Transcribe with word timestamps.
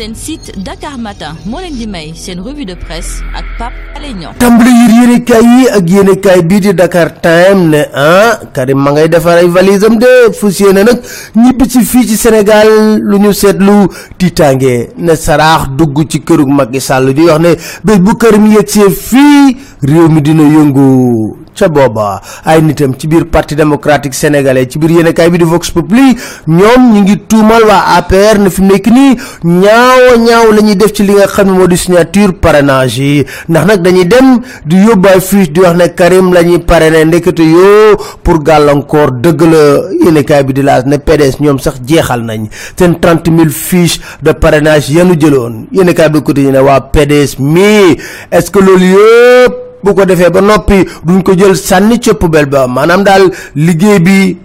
seen 0.00 0.14
site 0.14 0.52
Dakar 0.64 0.96
Matin 0.96 1.36
moo 1.44 1.60
leen 1.60 1.76
di 1.76 1.86
may 1.86 2.14
seen 2.16 2.38
revue 2.40 2.64
de 2.64 2.72
presse 2.74 3.20
ak 3.36 3.44
Pape 3.58 3.76
Alé 3.96 4.14
Niang. 4.16 4.32
Tàmbali 4.40 4.70
yir 4.72 4.92
yéenekaay 4.96 5.44
yi 5.44 5.66
ak 5.76 5.84
yéenekaay 5.92 6.40
bii 6.48 6.60
di 6.64 6.72
Dakar 6.74 7.10
Time 7.20 7.68
ne 7.68 7.82
ah 7.92 8.40
Karim 8.54 8.78
ma 8.80 8.92
ngay 8.96 9.08
defar 9.12 9.36
ay 9.44 9.48
valise 9.52 9.84
am 9.84 9.98
de 10.00 10.32
fus 10.32 10.56
yéene 10.60 10.84
nag 10.88 11.02
ñibbi 11.36 11.68
ci 11.68 11.84
fii 11.84 12.06
ci 12.08 12.16
Sénégal 12.16 12.96
lu 13.02 13.18
ñu 13.20 13.32
seetlu 13.32 13.88
tiitaange 14.16 14.88
ne 14.96 15.14
saraax 15.14 15.68
dugg 15.76 16.08
ci 16.08 16.20
kërug 16.24 16.48
Macky 16.48 16.80
Sall 16.80 17.12
di 17.12 17.28
wax 17.28 17.38
ne 17.40 17.52
bés 17.84 17.98
bu 18.00 18.16
Karim 18.16 18.46
yegsee 18.56 18.88
fii 18.90 19.56
réew 19.84 20.08
mi 20.08 20.22
dina 20.22 20.42
yëngu 20.48 21.39
ca 21.54 21.68
booba 21.68 22.20
ay 22.44 22.62
nitam 22.62 22.94
ci 22.98 23.06
biir 23.08 23.26
parti 23.26 23.54
démocratique 23.56 24.14
sénégalais 24.14 24.66
ci 24.70 24.78
biir 24.78 24.90
yéenekaay 24.90 25.30
bi 25.30 25.38
di 25.38 25.44
Vox 25.44 25.70
Populi 25.70 26.16
ñoom 26.46 26.92
ñi 26.92 27.00
ngi 27.02 27.16
tuumal 27.28 27.62
waa 27.64 27.96
APR 27.98 28.38
ne 28.38 28.50
fi 28.50 28.62
nekk 28.62 28.86
nii 28.86 29.16
ñaaw 29.44 30.52
la 30.52 30.62
ñuy 30.62 30.76
def 30.76 30.92
ci 30.92 31.02
li 31.02 31.12
nga 31.14 31.26
xam 31.26 31.46
ne 31.50 31.58
moo 31.58 31.66
di 31.66 31.76
signature 31.76 32.32
parrainage 32.32 33.26
ndax 33.48 33.64
nag 33.66 33.80
dañuy 33.82 34.06
dem 34.06 34.40
di 34.64 34.76
yóbbaay 34.76 35.20
fiche 35.20 35.52
di 35.52 35.60
wax 35.60 35.76
ne 35.76 35.88
Karim 35.94 36.32
la 36.32 36.42
ñuy 36.42 36.58
parrainé 36.58 37.04
ndekete 37.04 37.40
yoo 37.42 37.96
pour 38.22 38.42
gàllankoor 38.42 39.10
dëgg 39.20 39.40
la. 39.42 39.62
Yéenekaay 40.04 40.44
bi 40.44 40.52
di 40.52 40.62
ne 40.62 40.96
PDS 40.98 41.40
ñoom 41.40 41.58
sax 41.58 41.80
jeexal 41.86 42.22
nañ. 42.24 42.48
Seen 42.76 42.98
trente 43.00 43.28
mille 43.30 43.50
fiches 43.50 44.00
de 44.22 44.32
parrainage 44.32 44.90
yanu 44.90 45.14
jëloon. 45.18 45.66
Yéenekaay 45.72 46.08
bi 46.10 46.22
côté 46.22 46.42
ñu 46.42 46.52
ne 46.52 46.60
PDS 46.92 47.38
mii 47.38 47.96
est-ce 48.32 48.50
que 48.50 48.58
loolu 48.58 48.84
yëpp 48.94 49.69
bu 49.82 49.94
ko 49.94 50.04
defee 50.04 50.30
ba 50.30 50.40
noppi 50.40 50.84
duñ 51.04 51.22
ko 51.22 51.32
jël 51.36 51.56
sànni 51.56 51.98
ca 52.00 52.14
poubelle 52.14 52.46
ba. 52.46 52.66
Maanaam 52.66 53.02
daal 53.04 53.30
liggéey 53.56 53.98
bi 54.00 54.36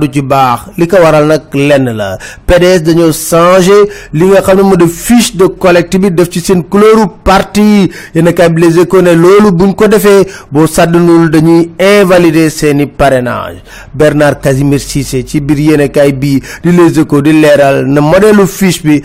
du 0.00 0.06
ci 0.12 0.22
baax. 0.22 0.60
Li 0.78 0.86
ko 0.86 0.96
waral 1.02 1.26
nag 1.26 1.42
lenn 1.54 1.90
la. 1.96 2.18
PDS 2.46 2.82
dañoo 2.82 3.12
li 4.12 4.24
nga 4.26 4.40
xam 4.42 4.56
ne 4.56 4.62
moo 4.62 4.76
de 4.76 4.86
fiche 4.86 5.36
de 5.36 5.46
collecte 5.58 5.96
bi 5.98 6.10
def 6.10 6.28
ci 6.30 6.40
seen 6.40 6.62
couleuru 6.64 7.06
parti. 7.24 7.90
Yéen 8.14 8.28
a 8.28 8.48
bi 8.48 8.62
les 8.62 8.78
échos 8.78 9.02
ne 9.02 9.12
loolu 9.14 9.52
buñ 9.52 9.74
ko 9.74 9.88
defee 9.88 10.26
boo 10.50 10.66
dañuy 10.66 11.70
invalider 11.78 12.50
parrainage. 12.96 13.62
Bernard 13.94 14.40
Casimir 14.40 14.80
Cissé 14.80 15.24
ci 15.26 15.40
biir 15.40 15.58
yéenekaay 15.70 16.12
bii 16.12 16.42
di 16.64 16.70
les 16.72 16.98
échos 16.98 17.22
di 17.22 17.32
leeral 17.32 17.86
modèle 17.86 18.46
fiche 18.46 18.82
bi 18.84 19.02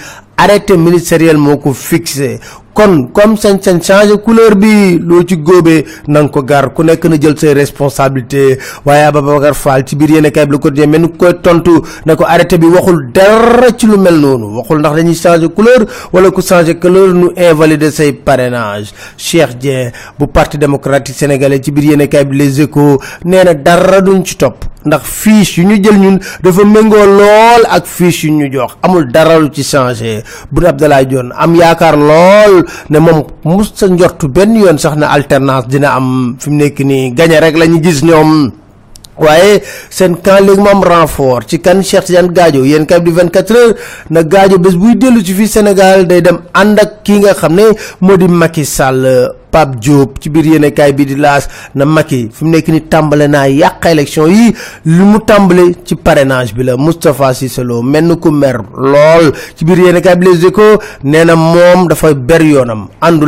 kon 2.73 3.07
comme 3.13 3.35
sañ-sañ 3.37 3.79
changé 3.81 4.17
couleur 4.23 4.55
bi 4.55 4.97
loo 4.99 5.23
ci 5.27 5.35
góobee 5.37 5.85
na 6.07 6.21
nga 6.23 6.29
ko 6.29 6.41
gar. 6.43 6.73
Ku 6.73 6.83
nekk 6.83 7.05
na 7.05 7.17
jël 7.19 7.37
say 7.37 7.53
responsabilité. 7.53 8.57
Waaye 8.85 9.03
Ababacar 9.05 9.53
Fall 9.55 9.83
ci 9.85 9.95
biir 9.95 10.11
yéen 10.11 10.31
kay 10.31 10.45
la 10.45 10.57
ko 10.57 10.69
dee 10.69 10.87
mel 10.87 11.01
ni 11.01 11.09
koy 11.11 11.33
tontu 11.41 11.81
ne 12.05 12.15
ko 12.15 12.23
arrêté 12.25 12.57
bi 12.57 12.67
waxul 12.67 13.11
dara 13.13 13.71
ci 13.77 13.85
lu 13.87 13.97
mel 13.97 14.15
noonu. 14.19 14.57
Waxul 14.57 14.79
ndax 14.79 14.95
dañuy 14.95 15.15
changé 15.15 15.49
couleur 15.49 15.85
wala 16.13 16.31
ku 16.31 16.41
changé 16.41 16.75
couleur 16.79 17.13
nu 17.13 17.29
invalider 17.35 17.91
say 17.91 18.13
parrainage. 18.13 18.91
Cheikh 19.17 19.57
Dieng 19.59 19.91
bu 20.17 20.27
parti 20.27 20.57
démocratique 20.57 21.15
sénégalais 21.15 21.61
ci 21.63 21.71
biir 21.71 21.91
yéen 21.91 22.07
kay 22.07 22.25
bi 22.25 22.37
les 22.37 22.61
échos 22.61 22.99
nee 23.25 23.43
na 23.43 23.53
dara 23.53 24.01
duñ 24.01 24.23
ci 24.25 24.35
topp 24.37 24.70
ndax 24.85 25.01
fiche 25.03 25.57
yu 25.61 25.67
ñu 25.67 25.75
jël 25.83 25.97
ñun 25.99 26.17
dafa 26.43 26.63
méngoo 26.65 27.05
lool 27.05 27.61
ak 27.69 27.85
fiche 27.85 28.23
yu 28.27 28.33
ñu 28.33 28.51
jox. 28.51 28.77
Amul 28.83 29.11
dara 29.11 29.39
lu 29.39 29.49
ci 29.51 29.63
changé. 29.63 30.23
Boun 30.51 30.65
Abdallah 30.65 31.03
Dionne 31.05 31.33
am 31.37 31.55
yaakaar 31.55 31.95
lool 31.97 32.65
ne 32.89 32.99
moom 32.99 33.23
mus 33.45 33.73
njortu 33.89 34.27
benn 34.27 34.55
yoon 34.55 34.77
sax 34.77 34.95
na 34.97 35.07
alternance 35.09 35.67
dina 35.67 35.95
am 35.95 36.35
fi 36.39 36.49
mu 36.49 36.57
nekk 36.57 36.79
rek 37.41 37.57
la 37.57 37.65
ñu 37.67 37.81
gis 37.83 38.03
ñoom 38.03 38.51
waaye 39.21 39.61
seen 39.89 40.15
camp 40.21 40.41
léegi 40.47 40.61
moom 40.61 40.83
renfort 40.83 41.47
ci 41.47 41.59
kan 41.59 41.81
Cheikh 41.83 42.03
Tidiane 42.05 42.31
Gadio 42.33 42.63
yéen 42.65 42.85
kay 42.85 43.01
di 43.01 43.11
24 43.11 43.51
heures 43.55 43.75
na 44.09 44.23
Gadio 44.23 44.57
bés 44.59 44.75
buy 44.75 44.95
dellu 44.95 45.21
ci 45.23 45.33
fii 45.33 45.47
Sénégal 45.47 46.07
day 46.07 46.21
dem 46.21 46.39
ànd 46.53 46.79
ak 46.79 47.03
kii 47.03 47.19
nga 47.23 47.33
xam 47.33 47.55
ne 47.55 47.69
Macky 48.41 48.65
Sall 48.65 49.05
Pape 49.51 49.75
Diop 49.83 50.17
ci 50.23 50.29
biir 50.31 50.45
yéenekaay 50.53 50.93
bi 50.95 51.05
di 51.05 51.15
laas 51.19 51.47
na 51.75 51.85
Macky 51.85 52.29
fi 52.33 52.45
mu 52.45 52.51
nekk 52.55 52.67
ni 52.71 52.81
tàmbale 52.87 53.27
naa 53.27 53.47
yàq 53.51 53.85
élection 53.91 54.27
yi 54.31 54.53
lu 54.85 55.03
mu 55.11 55.19
tàmbale 55.19 55.75
ci 55.85 55.95
parrainage 55.95 56.53
bi 56.55 56.63
la 56.63 56.77
Moustapha 56.77 57.33
Cissé 57.33 57.63
Lo 57.63 57.81
ku 58.21 58.31
mer 58.31 58.57
lool. 58.75 59.31
Ci 59.55 59.65
biir 59.65 59.77
yéenekaay 59.79 60.15
bi 60.15 60.25
Les 60.27 60.45
Échos 60.47 60.79
nee 61.03 61.25
na 61.25 61.35
moom 61.35 61.87
ber 61.87 62.41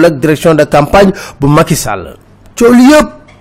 ak 0.05 0.19
direction 0.19 0.55
de 0.55 0.63
campagne 0.65 1.11
bu 1.39 1.47
Macky 1.47 1.75
Sall 1.75 2.15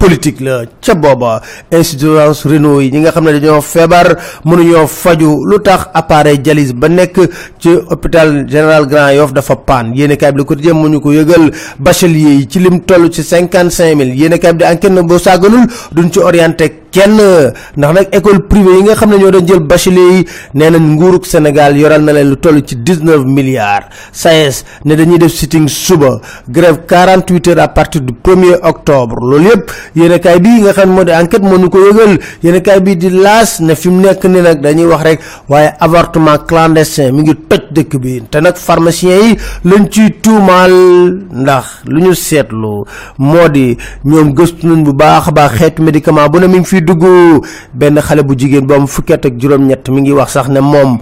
politique 0.02 0.40
la 0.40 0.64
ca 0.82 0.94
booba 0.94 1.40
insuffisance 1.70 2.44
rénaux 2.50 2.80
yi 2.80 2.90
ñi 2.90 2.98
nga 3.00 3.12
xam 3.12 3.24
ne 3.24 3.38
dañoo 3.38 3.60
feebar 3.62 4.06
mënuñoo 4.44 4.86
faju 4.88 5.44
lu 5.46 5.58
tax 5.62 5.86
appareil 5.94 6.42
dialyse 6.42 6.72
ba 6.74 6.88
nekk 6.88 7.16
ci 7.60 7.68
hôpital 7.90 8.44
général 8.48 8.86
Grand 8.86 9.10
Yoff 9.14 9.32
dafa 9.32 9.54
paan. 9.56 9.94
Yéen 9.94 10.16
kaay 10.16 10.32
bi 10.32 10.38
le 10.38 10.44
quotidien 10.44 10.74
mu 10.74 10.88
ñu 10.88 11.00
ko 11.00 11.12
yëgal 11.12 11.52
bachelier 11.78 12.34
yi 12.40 12.48
ci 12.50 12.58
lim 12.58 12.80
toll 12.80 13.10
ci 13.12 13.22
cinquante 13.22 13.70
cinq 13.70 13.94
mille. 13.94 14.14
Yéen 14.16 14.36
kaay 14.38 14.52
bi 14.52 14.64
di 14.64 14.70
enquête 14.72 14.90
na 14.92 15.18
sàgganul 15.18 15.66
duñ 15.92 16.10
ci 16.10 16.18
orienté 16.18 16.81
kenn. 16.92 17.18
Ndax 17.76 17.92
nag 17.94 18.06
école 18.12 18.40
privée 18.48 18.76
yi 18.78 18.82
nga 18.84 18.94
xam 18.94 19.10
ne 19.10 19.16
ñoo 19.18 19.30
doon 19.30 19.46
jël 19.46 19.60
bachelier 19.60 20.12
yi 20.18 20.26
nee 20.54 20.70
nañ 20.70 20.82
nguurug 20.94 21.24
Sénégal 21.24 21.76
yoral 21.76 22.02
na 22.04 22.12
leen 22.12 22.28
lu 22.30 22.36
toll 22.36 22.62
ci 22.66 22.76
dix 22.76 23.00
neuf 23.02 23.24
milliards. 23.24 23.88
SAES 24.12 24.64
ne 24.84 24.94
dañuy 24.94 25.18
def 25.18 25.32
sitting 25.32 25.68
suba 25.68 26.20
grève 26.48 26.80
quarante 26.86 27.30
huit 27.30 27.48
heures 27.48 27.60
à 27.60 27.68
partir 27.68 28.00
du 28.02 28.12
premier 28.12 28.54
octobre. 28.62 29.16
Loolu 29.20 29.44
yëpp 29.48 29.70
yéen 29.96 30.18
kaay 30.20 30.40
bi 30.40 30.60
nga 30.62 30.72
xam 30.72 30.90
moo 30.90 31.02
enquête 31.02 31.42
ñu 31.42 31.68
ko 31.70 31.78
yëgal. 31.78 32.18
Yéen 32.42 32.60
kaay 32.62 32.80
bi 32.80 32.96
di 32.96 33.10
laas 33.10 33.60
ne 33.60 33.74
fi 33.74 33.88
mu 33.88 34.02
nekk 34.02 34.24
ni 34.24 34.40
nag 34.42 34.60
dañuy 34.60 34.86
wax 34.86 35.02
rek 35.02 35.20
waaye 35.48 35.70
avortement 35.80 36.38
clandestin 36.46 37.12
mi 37.12 37.22
ngi 37.22 37.34
toj 37.48 37.62
dëkk 37.70 37.96
bi. 37.98 38.22
Te 38.30 38.38
nag 38.40 38.56
pharmacien 38.56 39.18
yi 39.22 39.36
lañ 39.64 39.88
ciy 39.90 40.10
tuumaal 40.22 40.72
ndax 41.32 41.64
lu 41.86 42.00
ñu 42.02 42.14
seetlu 42.14 42.84
moo 43.18 43.48
ñoom 44.04 44.34
gëstu 44.34 44.66
nañ 44.66 44.82
bu 44.84 44.92
baax 44.92 45.28
a 45.28 45.30
baax 45.32 45.52
xeetu 45.58 45.82
médicament 45.82 46.28
bu 46.28 46.38
ne 46.40 46.46
mi 46.46 46.58
ngi 46.58 46.81
dugg 46.82 47.02
benn 47.72 48.00
xale 48.00 48.22
bu 48.22 48.34
jigéen 48.36 48.66
bu 48.66 48.74
am 48.74 48.86
fukki 48.86 49.12
at 49.12 49.24
ak 49.26 49.34
juróom-ñett 49.38 49.88
mi 49.90 50.00
ngi 50.02 50.12
wax 50.12 50.32
sax 50.32 50.48
ne 50.48 50.60
moom 50.60 50.98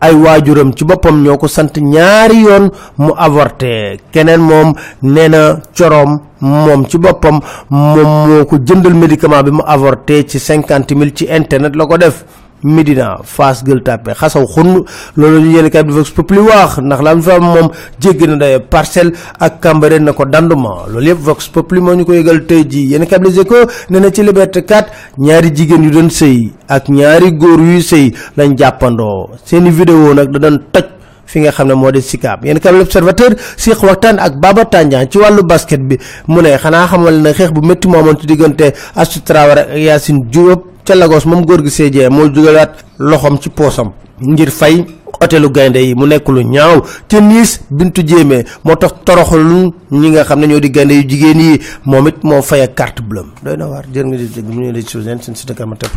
ay 0.00 0.14
waajuram 0.14 0.72
ci 0.76 0.84
boppam 0.84 1.22
ñoo 1.22 1.38
ko 1.38 1.48
sant 1.48 1.72
ñaari 1.80 2.42
yoon 2.44 2.70
mu 2.98 3.12
avorté. 3.16 3.98
Keneen 4.12 4.40
moom 4.40 4.74
nee 5.02 5.28
na 5.28 5.60
coroom 5.76 6.20
moom 6.40 6.84
ci 6.88 6.98
boppam 6.98 7.40
moom 7.70 8.28
moo 8.28 8.44
ko 8.44 8.56
jëndal 8.58 8.94
médicament 8.94 9.42
bi 9.44 9.50
mu 9.50 9.62
avorté 9.66 10.26
ci 10.28 10.38
cinquante 10.38 10.92
mille 10.94 11.14
ci 11.14 11.24
internet 11.30 11.74
la 11.76 11.86
ko 11.86 11.96
def 11.96 12.24
Médina 12.64 13.18
Fass 13.24 13.62
Gueule 13.62 13.82
Tapée 13.82 14.14
xasaw 14.14 14.46
xunn 14.46 14.82
loolu 15.16 15.40
ñu 15.40 15.52
yéen 15.56 15.70
kay 15.70 15.82
Vox 15.86 16.10
Populi 16.10 16.40
wax 16.40 16.78
ndax 16.80 17.02
la 17.02 17.10
am 17.10 17.22
fa 17.22 17.38
moom 17.38 17.68
jéggi 18.00 18.26
na 18.26 18.36
daye 18.36 18.58
parcelle 18.58 19.12
ak 19.38 19.60
Cambérène 19.60 20.04
na 20.04 20.12
ko 20.12 20.24
danduma 20.24 20.86
loolu 20.88 21.06
yëpp 21.08 21.18
Vox 21.20 21.48
Populi 21.48 21.80
moo 21.80 21.94
ñu 21.94 22.04
ko 22.04 22.12
yëgal 22.14 22.46
tey 22.46 22.64
ji 22.68 22.86
yéen 22.90 23.06
kay 23.06 23.18
Les 23.24 23.38
Échos 23.40 23.66
nee 23.90 24.00
na 24.00 24.10
ci 24.10 24.22
Liberté 24.22 24.62
4 24.64 24.88
ñaari 25.18 25.54
jigéen 25.54 25.82
yu 25.84 25.90
doon 25.90 26.08
sëy 26.10 26.52
ak 26.68 26.88
ñaari 26.88 27.32
góor 27.32 27.60
yuy 27.60 27.82
sëy 27.82 28.12
lañ 28.36 28.56
jàppandoo 28.58 29.30
seeni 29.44 29.70
vidéo 29.70 30.14
nag 30.14 30.30
da 30.30 30.38
doon 30.38 30.58
toj 30.72 30.84
fi 31.26 31.40
nga 31.40 31.50
xam 31.52 31.68
ne 31.68 31.74
moo 31.74 31.90
di 31.92 32.00
sikaab 32.02 32.44
yéen 32.44 32.60
kam 32.60 32.76
l'observateur 32.78 33.32
siix 33.56 33.80
waxtaan 33.82 34.18
ak 34.18 34.36
Baba 34.40 34.64
Tandian 34.64 35.06
ci 35.10 35.18
wàllu 35.18 35.42
basket 35.42 35.80
bi 35.80 35.98
mu 36.28 36.40
ne 36.42 36.56
xanaa 36.58 36.86
xamal 36.86 37.20
ne 37.22 37.32
xeex 37.32 37.50
bu 37.52 37.60
métti 37.60 37.88
moo 37.88 37.98
amoon 38.00 38.16
ci 38.20 38.26
diggante 38.26 38.72
Astou 38.96 39.20
Traoré 39.20 39.60
ak 39.60 39.76
Yacine 39.78 40.24
Diop 40.30 40.73
ca 40.84 40.94
Lagos 40.94 41.24
moom 41.26 41.44
góor 41.44 41.62
gi 41.64 41.70
seejee 41.70 42.08
moo 42.10 42.28
jugalaat 42.34 42.84
loxoom 42.98 43.38
ci 43.40 43.48
poosam 43.50 43.92
ngir 44.20 44.50
fay 44.50 44.84
hôtelu 45.20 45.48
gaynde 45.50 45.78
yi 45.78 45.94
mu 45.94 46.06
nekk 46.06 46.28
lu 46.28 46.42
ñaaw 46.42 46.82
ca 47.08 47.20
Nice 47.20 47.60
bintu 47.70 48.02
jéemee 48.06 48.44
moo 48.64 48.76
tax 48.76 48.92
toroxalu 49.04 49.72
ñi 49.90 50.08
nga 50.10 50.24
xam 50.24 50.40
ne 50.40 50.46
ñoo 50.46 50.60
di 50.60 50.70
gaynde 50.70 50.92
yu 50.94 51.08
jigéen 51.08 51.40
yi 51.40 51.60
moom 51.84 52.08
it 52.08 52.22
moo 52.24 52.42
fay 52.42 52.66
carte 52.74 53.00
bleue 53.02 53.26
doy 53.42 53.56
na 53.56 53.66
waar 53.66 53.84
nga 53.88 54.16
di 54.16 54.28
dégg 54.34 54.48
ñëw 54.48 54.72
di 54.72 54.82
seen 54.82 55.18
site 55.34 55.48
dakar 55.48 55.66
matin 55.66 55.88